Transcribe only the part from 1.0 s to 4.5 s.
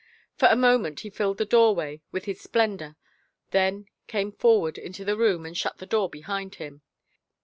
he filled the doorway with his splendor, then came